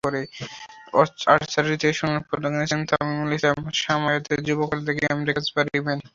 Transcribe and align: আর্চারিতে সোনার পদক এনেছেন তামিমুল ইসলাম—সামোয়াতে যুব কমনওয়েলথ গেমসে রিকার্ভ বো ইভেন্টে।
আর্চারিতে 1.33 1.87
সোনার 1.97 2.23
পদক 2.27 2.51
এনেছেন 2.57 2.81
তামিমুল 2.89 3.31
ইসলাম—সামোয়াতে 3.37 4.33
যুব 4.47 4.59
কমনওয়েলথ 4.61 4.89
গেমসে 4.99 5.25
রিকার্ভ 5.27 5.47
বো 5.55 5.61
ইভেন্টে। 5.79 6.07